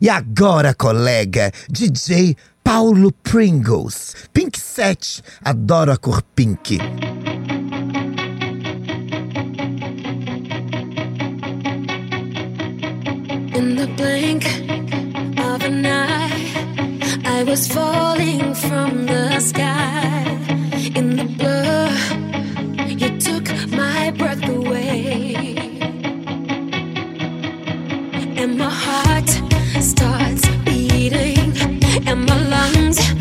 [0.00, 4.14] E agora, colega, DJ Paulo Pringles.
[4.32, 4.96] Pink 7,
[5.42, 6.70] adoro a cor pink.
[13.56, 14.44] In the blink
[15.36, 16.30] of an eye,
[17.24, 20.27] I was falling from the sky.
[32.96, 33.17] dreams.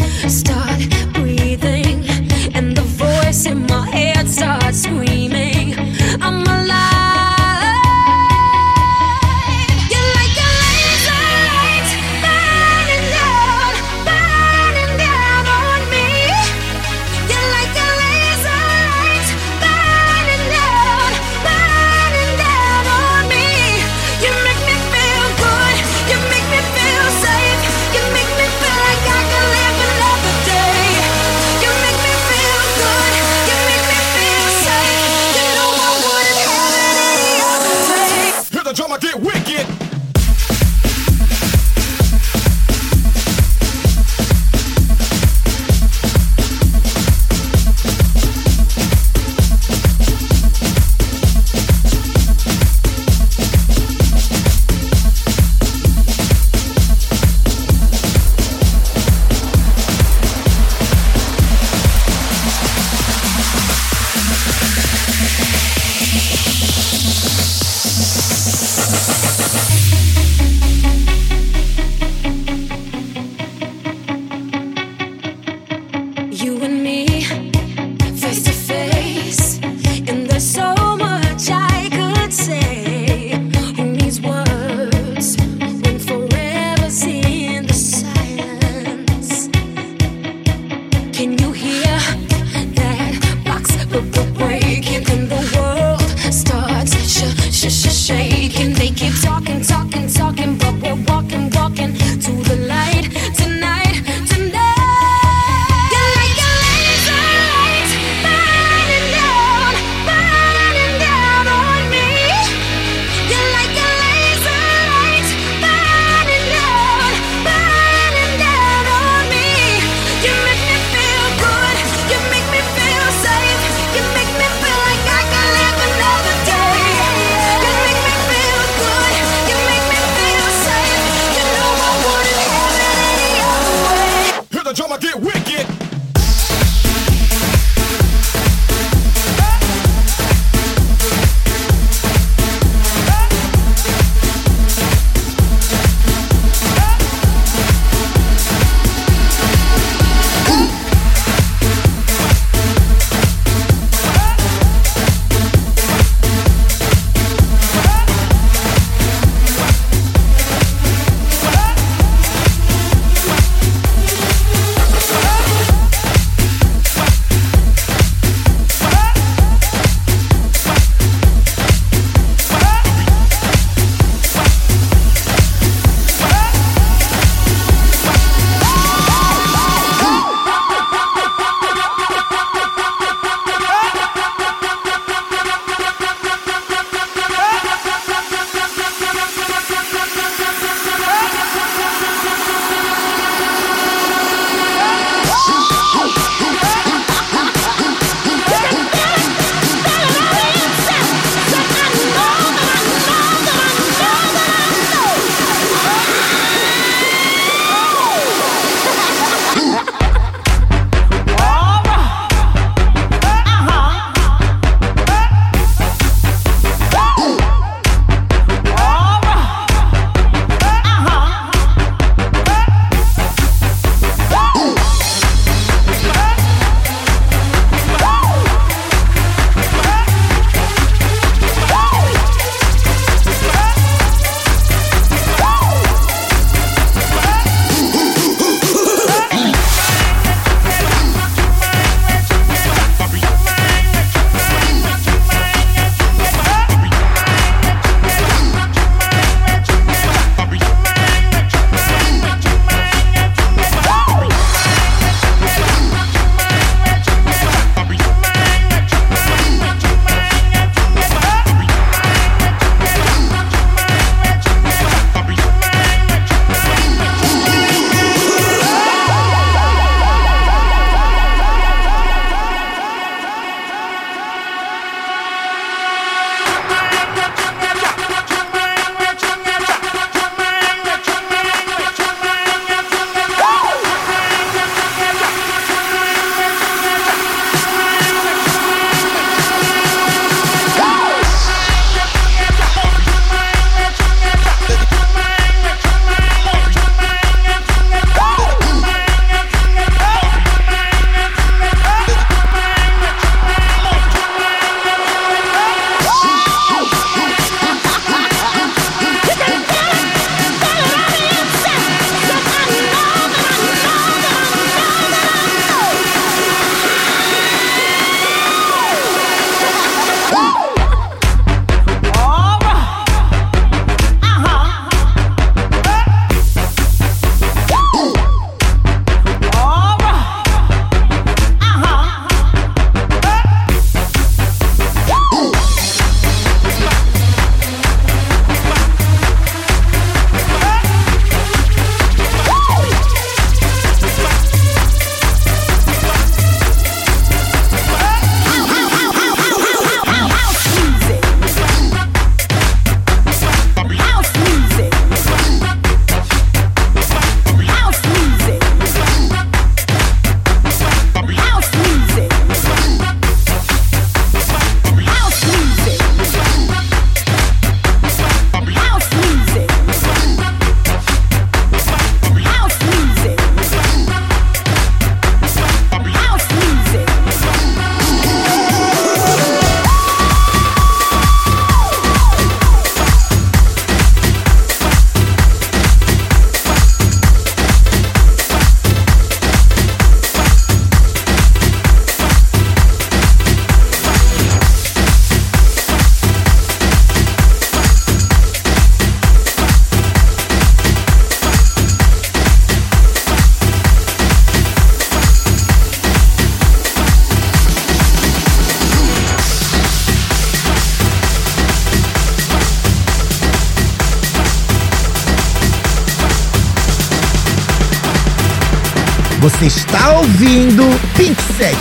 [419.39, 420.83] Você está ouvindo
[421.15, 421.77] Pink Set,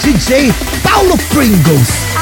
[0.00, 0.52] DJ
[0.82, 2.19] Paulo Pringles.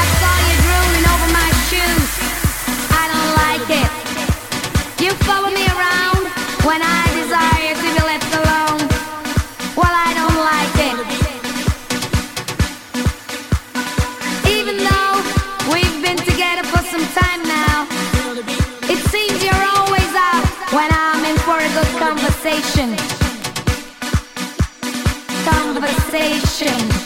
[26.11, 26.98] Conversation.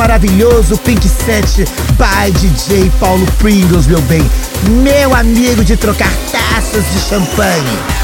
[0.00, 1.66] Maravilhoso Pink Set
[1.98, 4.22] by DJ Paulo Pringles, meu bem.
[4.82, 7.99] Meu amigo de trocar taças de champanhe.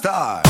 [0.00, 0.49] star.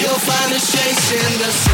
[0.00, 0.18] You'll
[0.58, 1.69] chasing the sun.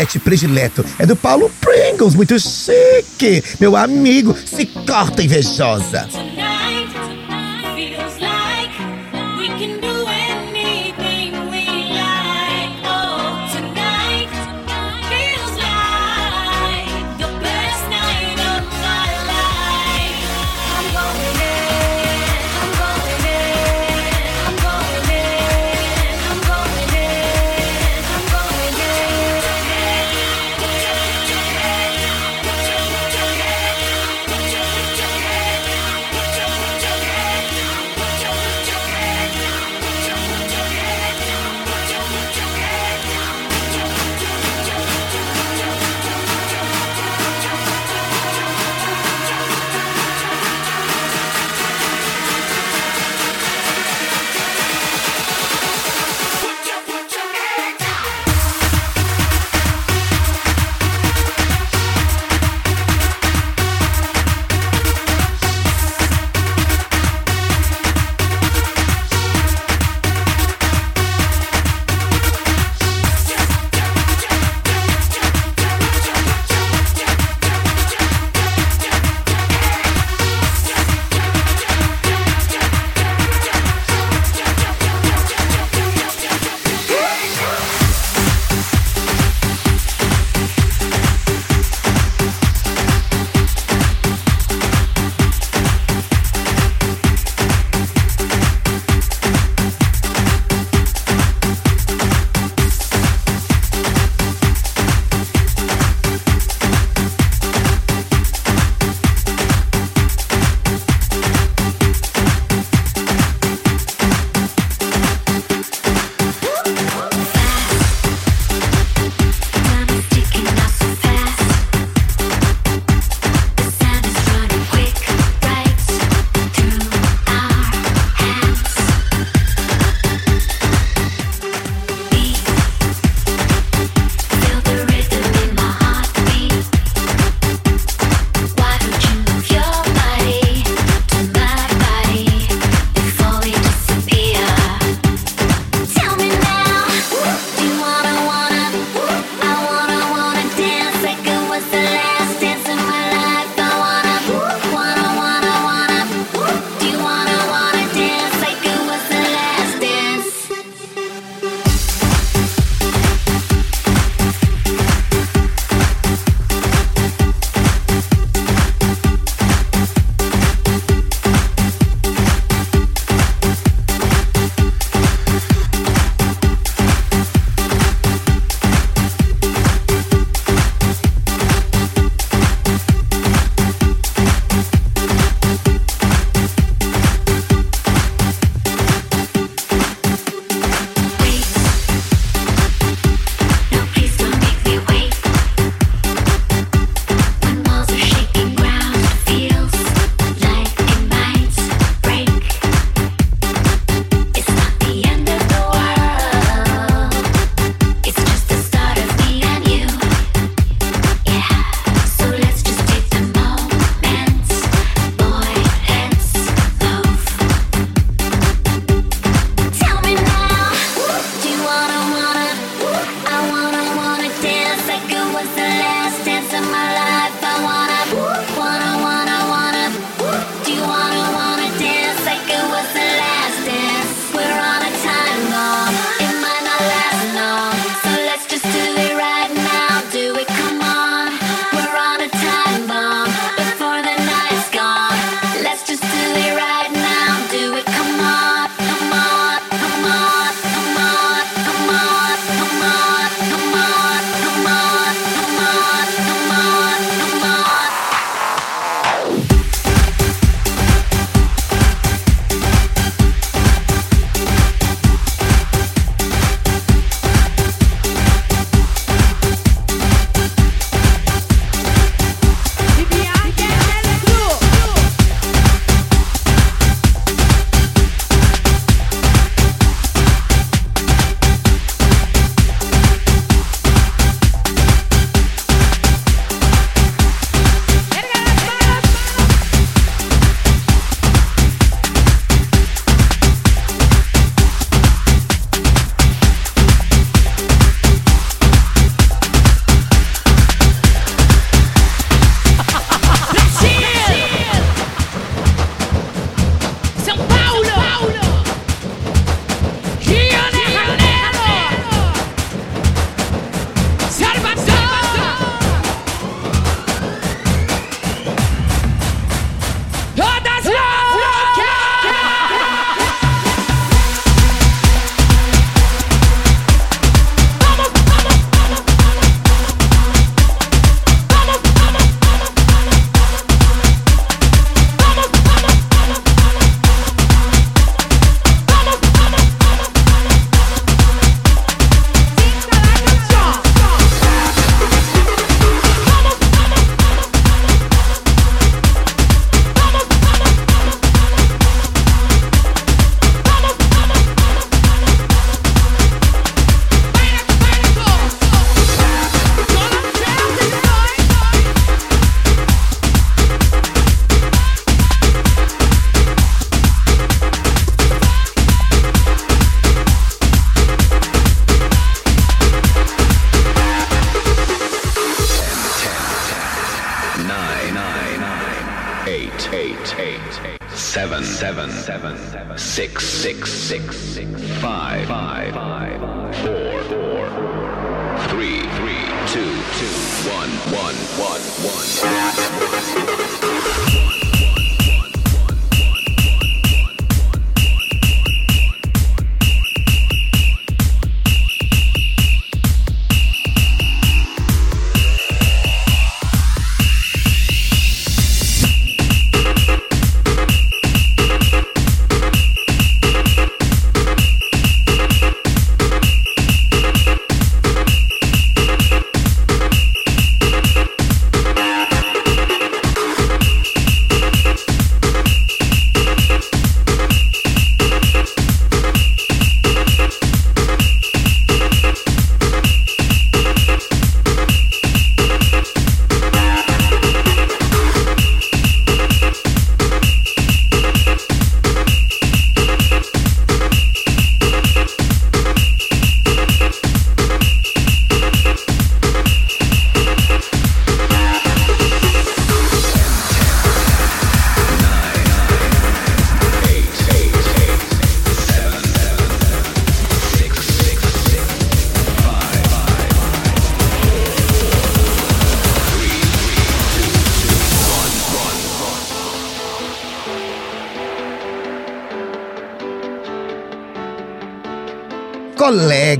[0.00, 3.42] omelete predileto é do Paulo Pringles, muito chique.
[3.60, 6.08] Meu amigo, se corta invejosa.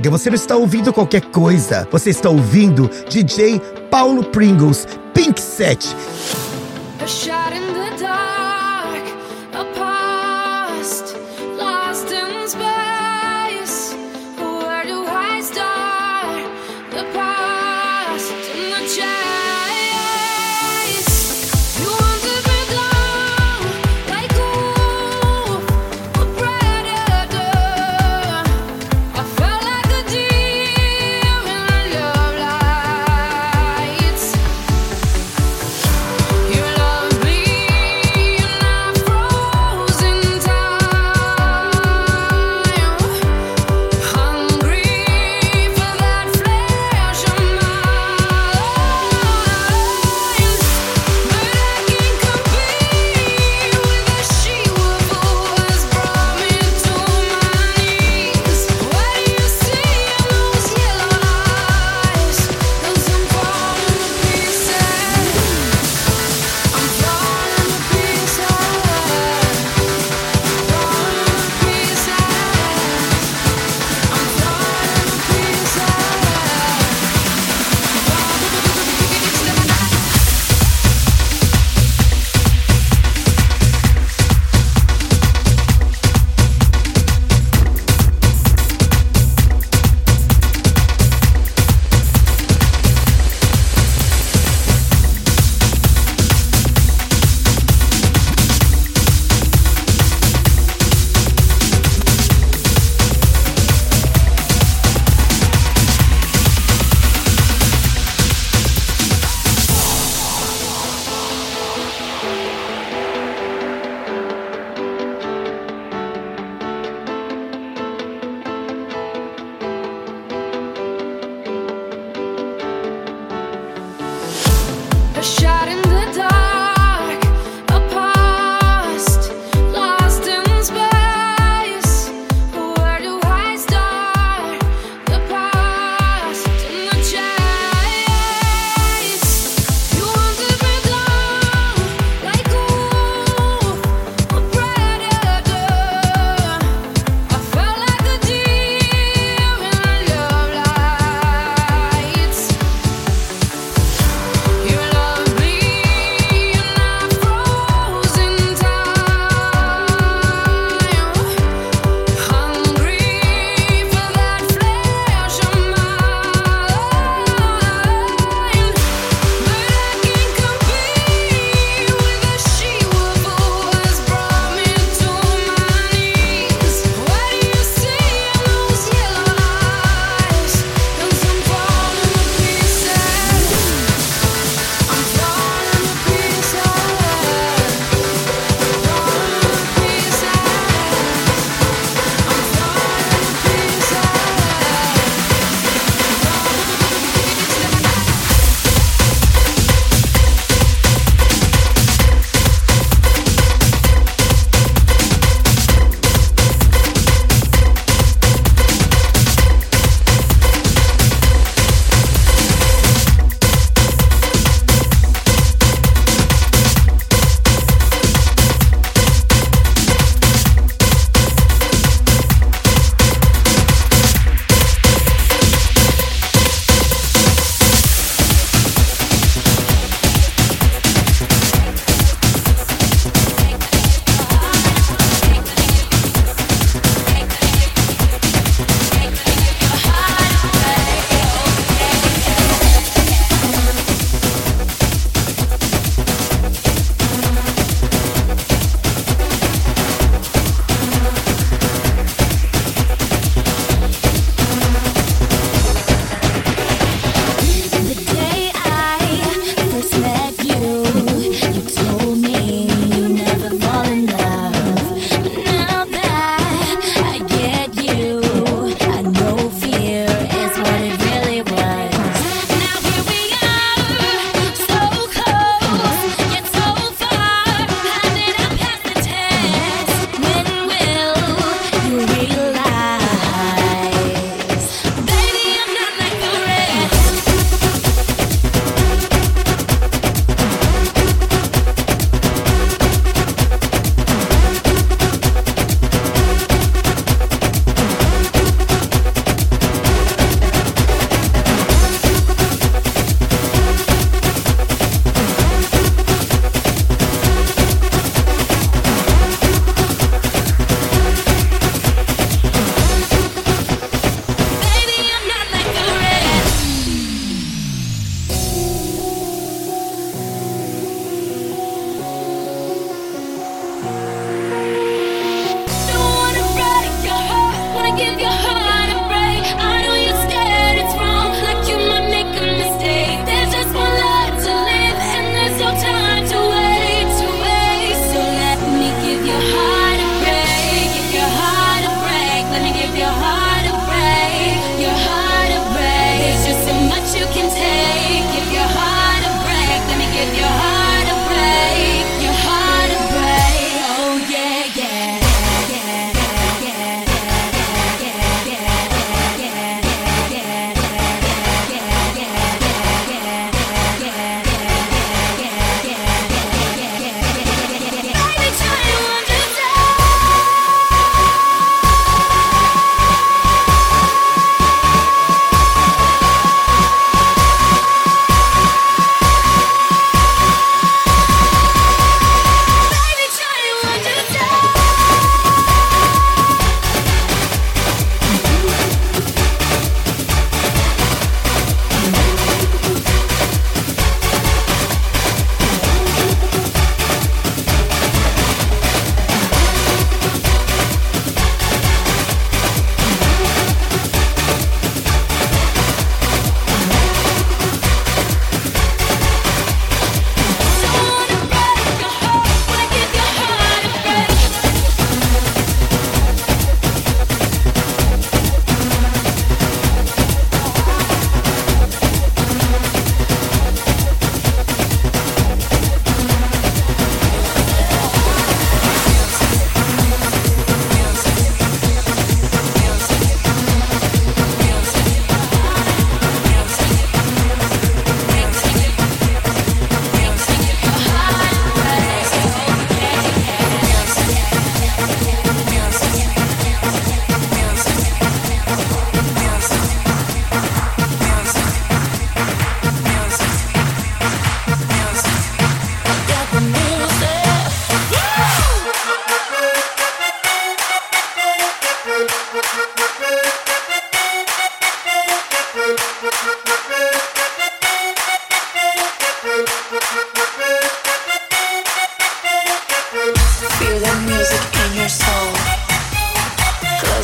[0.09, 1.87] você não está ouvindo qualquer coisa.
[1.91, 5.95] Você está ouvindo DJ Paulo Pringles, Pink Set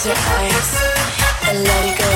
[0.07, 0.83] your eyes
[1.49, 2.06] and let it go.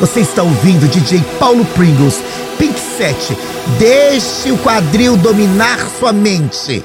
[0.00, 2.22] Você está ouvindo DJ Paulo Pringles,
[2.56, 3.36] Pink 7.
[3.78, 6.84] Deixe o quadril dominar sua mente.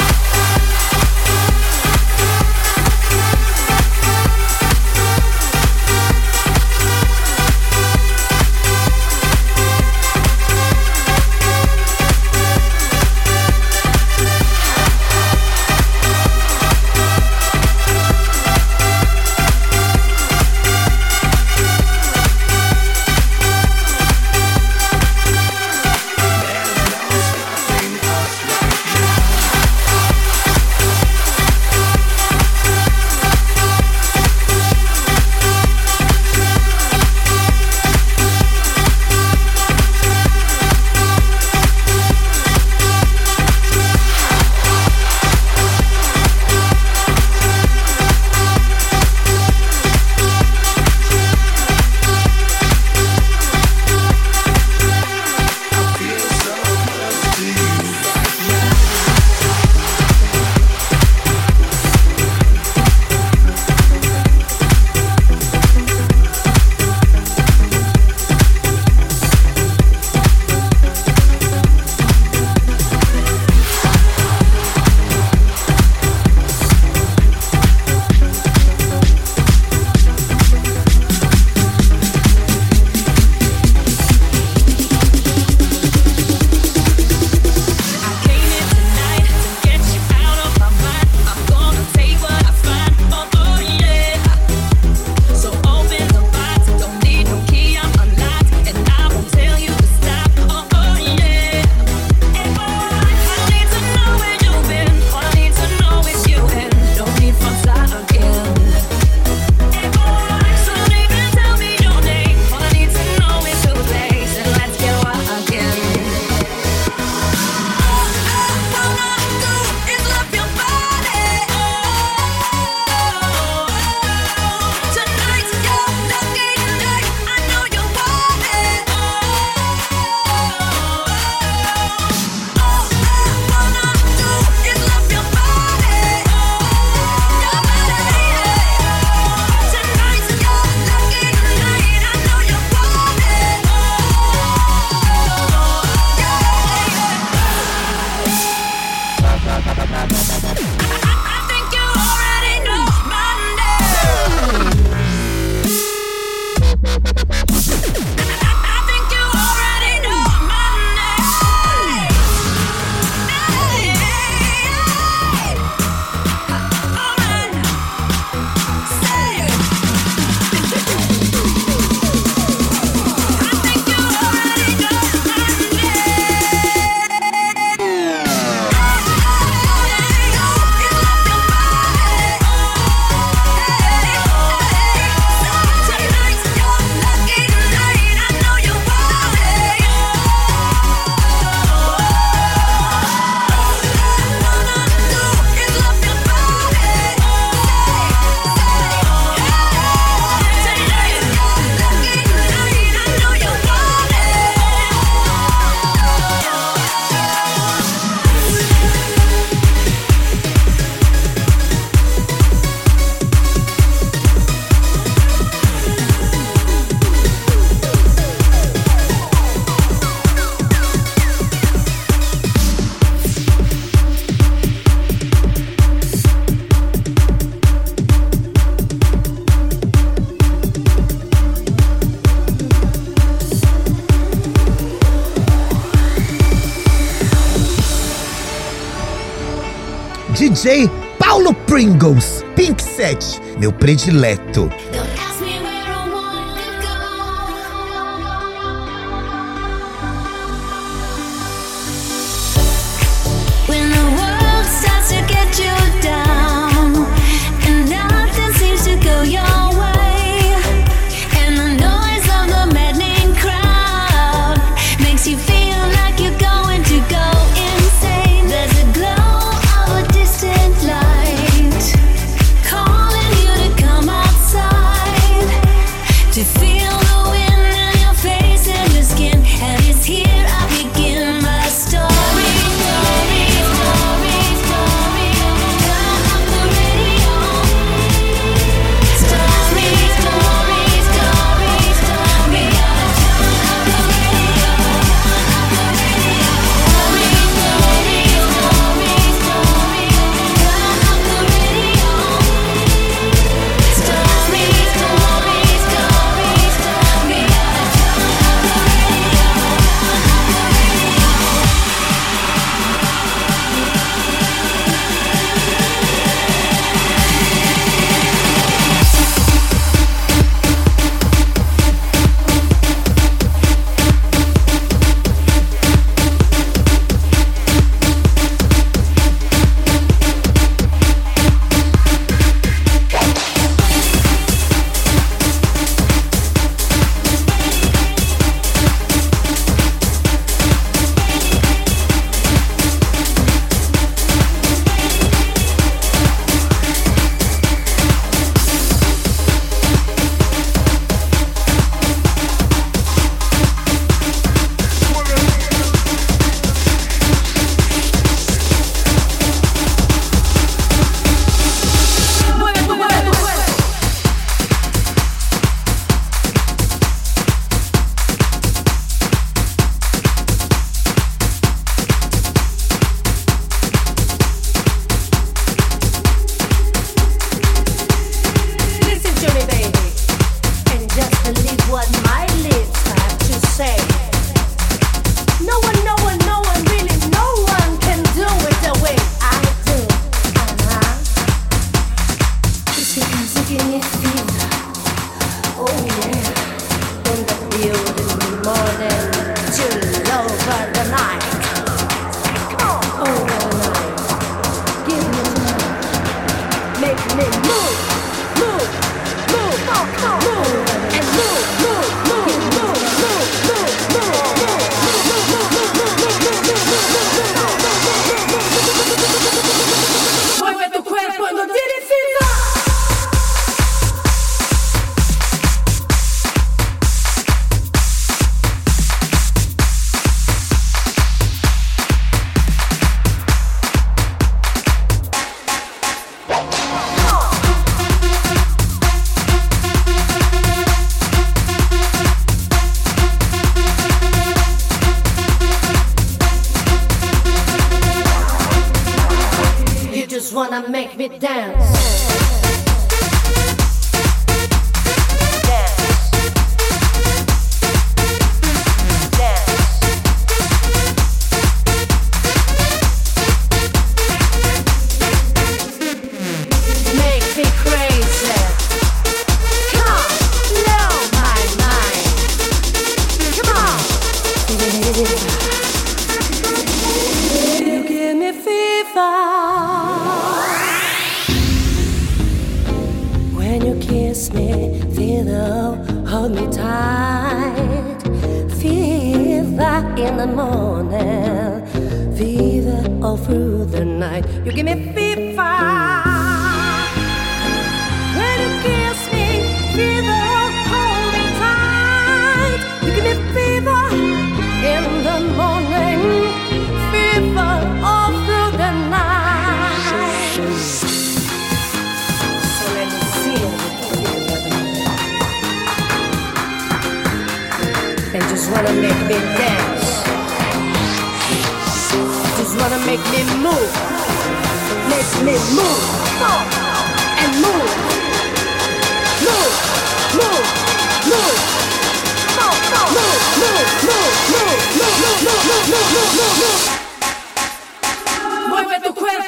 [241.51, 244.69] Paulo Pringles, Pink Set, meu predileto.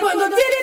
[0.03, 0.62] cuando tienes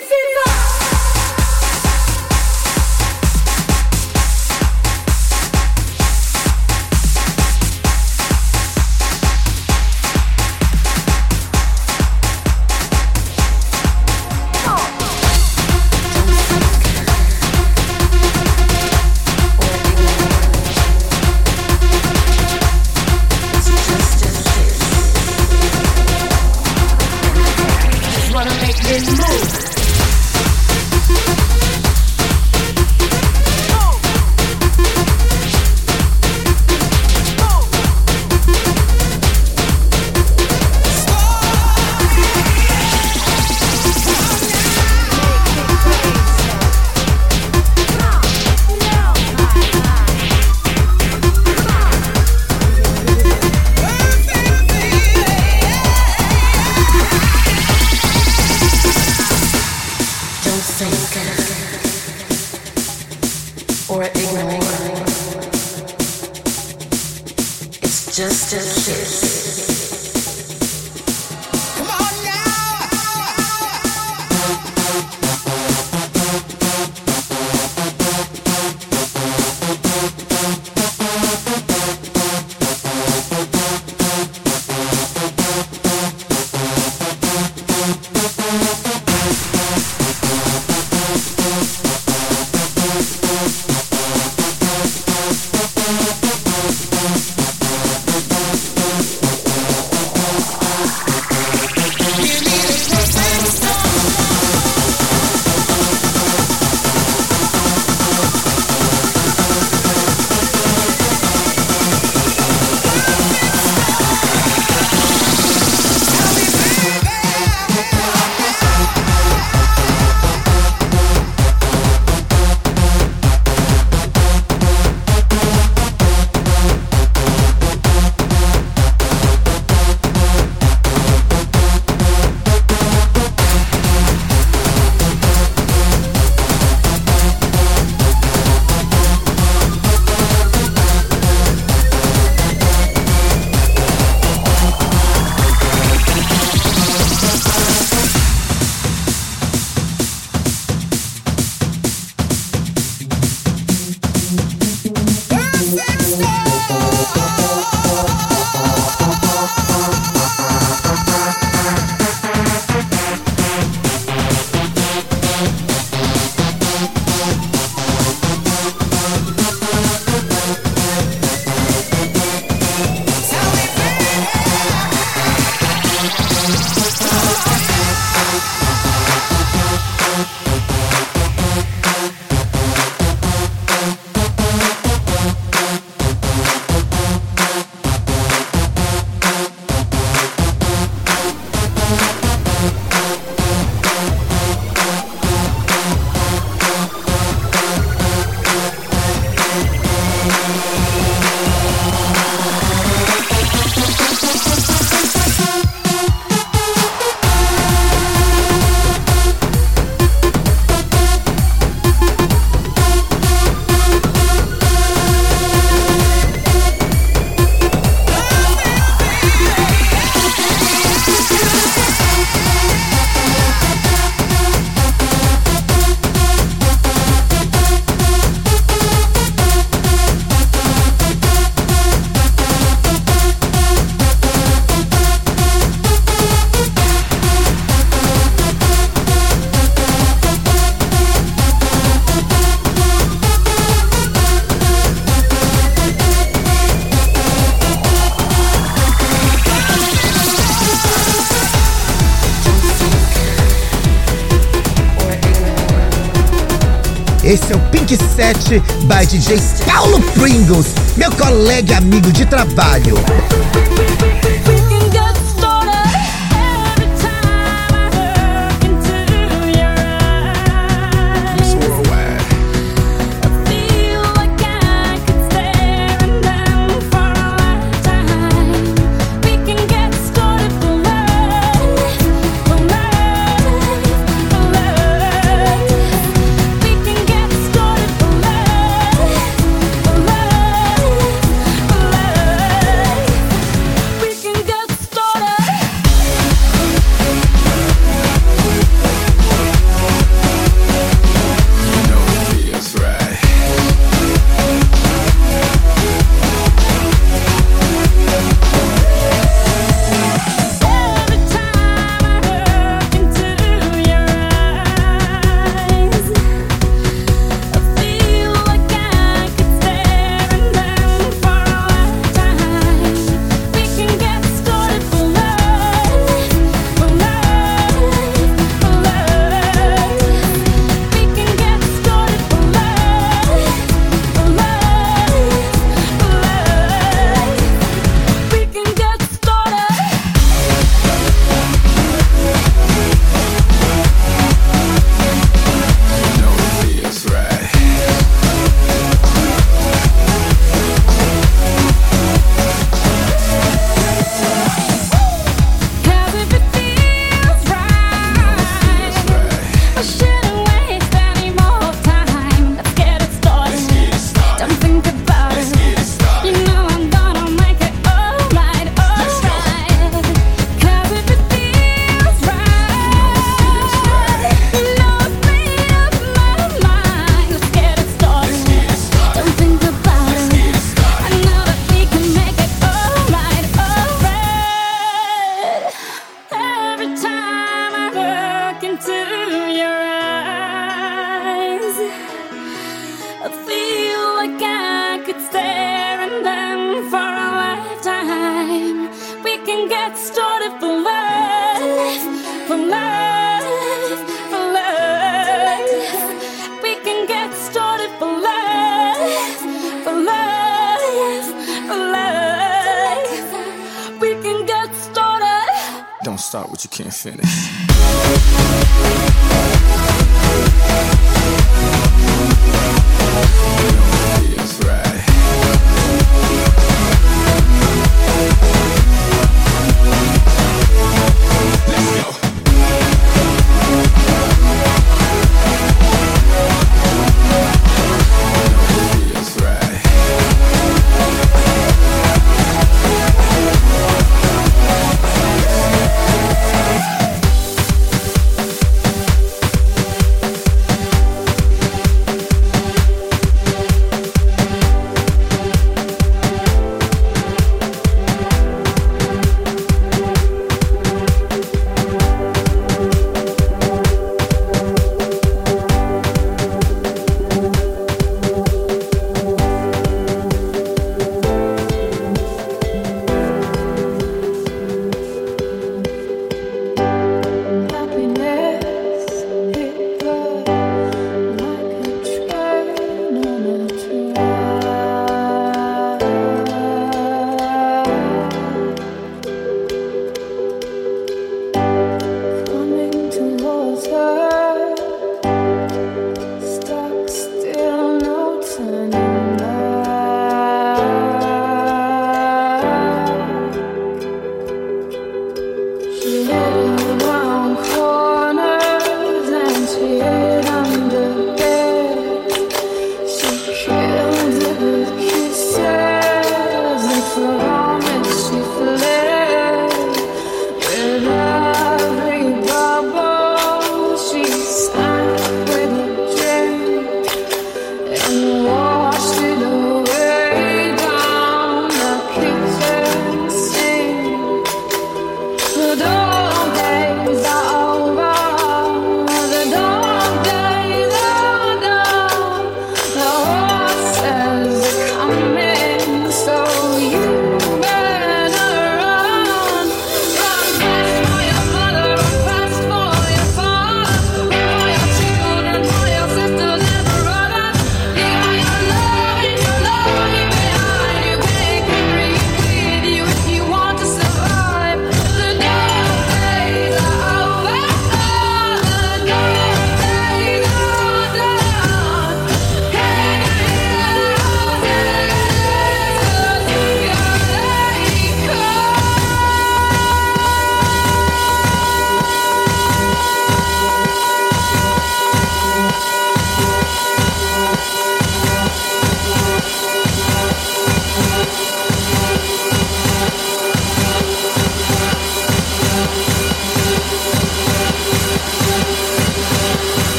[258.21, 262.93] 77 by DJ Paulo Pringles, meu colega e amigo de trabalho.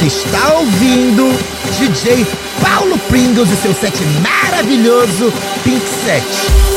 [0.00, 1.28] Você está ouvindo
[1.78, 2.26] DJ
[2.62, 5.30] Paulo Pringles e seu set maravilhoso
[5.62, 6.69] Pink Set.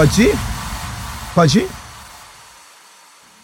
[0.00, 0.38] Pode ir?
[1.34, 1.68] Pode ir?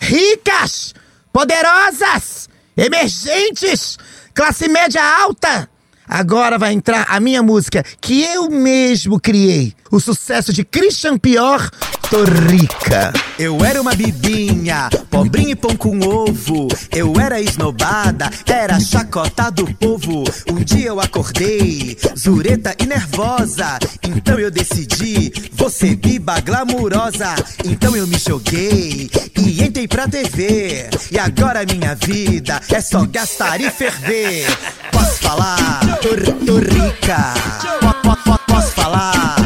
[0.01, 0.95] Ricas,
[1.31, 3.99] poderosas, emergentes,
[4.33, 5.69] classe média alta.
[6.09, 9.75] Agora vai entrar a minha música que eu mesmo criei.
[9.93, 11.61] O sucesso de Christian Pior,
[12.09, 13.13] Tô Rica.
[13.39, 16.69] Eu era uma bibinha, pobrinha e pão com ovo.
[16.91, 20.25] Eu era esnobada, era chacota do povo.
[20.51, 23.79] Um dia eu acordei, zureta e nervosa.
[24.03, 27.35] Então eu decidi, vou ser biba glamurosa.
[27.65, 30.89] Então eu me joguei e entrei pra TV.
[31.13, 34.47] E agora minha vida é só gastar e ferver.
[34.91, 35.81] Posso falar?
[36.01, 36.09] Tô,
[36.47, 37.35] tô rica.
[37.81, 39.37] Po- po- po- Posso falar?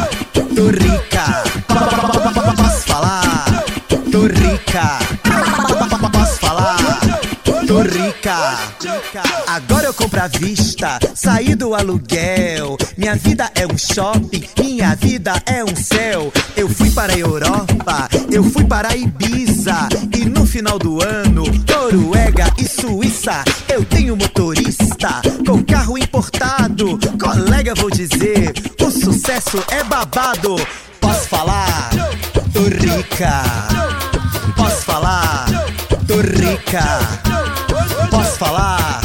[0.54, 1.09] Tô rica.
[4.70, 4.98] Rica.
[6.12, 6.76] Posso falar?
[7.66, 8.56] Tô rica.
[9.47, 12.76] Agora eu compro à vista, saí do aluguel.
[12.97, 16.32] Minha vida é um shopping, minha vida é um céu.
[16.56, 19.88] Eu fui para a Europa, eu fui para Ibiza.
[20.16, 23.42] E no final do ano, Noruega e Suíça.
[23.68, 26.98] Eu tenho motorista com carro importado.
[27.20, 30.56] Colega, vou dizer, o sucesso é babado.
[31.01, 31.90] Posso falar?
[32.52, 33.99] Tô rica.
[36.20, 36.84] Tô rica.
[38.10, 39.01] Posso falar?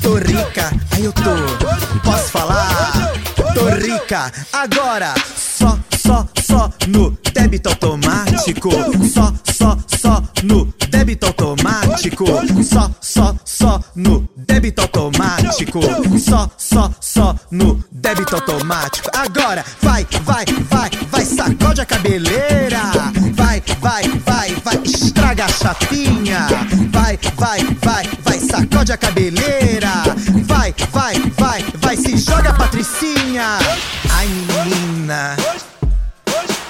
[0.00, 0.72] Tô rica.
[0.92, 2.00] Aí eu tô.
[2.02, 3.12] Posso falar?
[3.52, 4.32] Tô rica.
[4.54, 8.70] Agora, só, só, só no débito automático.
[9.12, 12.24] Só, só, só no débito automático.
[12.64, 15.80] Só, só, só no débito automático.
[16.18, 19.10] Só, só, só no débito automático.
[19.14, 22.80] Agora, vai, vai, vai, vai, sacode a cabeleira.
[23.34, 26.46] Vai, vai, vai, vai, estraga a chapinha.
[26.90, 29.92] Vai, vai, vai, vai, sacode a cabeleira.
[30.44, 33.58] Vai, vai, vai, vai, se joga, Patricinha.
[34.10, 35.36] Ai, menina.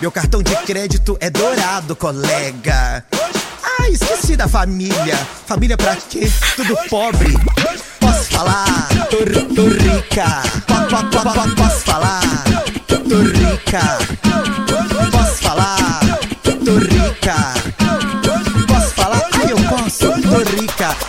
[0.01, 3.03] Meu cartão de crédito é dourado, colega.
[3.81, 5.19] Ai, esqueci da família.
[5.47, 6.31] Família pra quê?
[6.55, 7.35] Tudo pobre.
[8.01, 8.89] Posso falar?
[9.11, 10.43] Tô, tô rica.
[10.67, 12.21] Po- po- po- Posso falar?
[12.87, 13.99] Tô rica.
[15.11, 16.01] Posso falar?
[16.43, 17.56] Tô rica.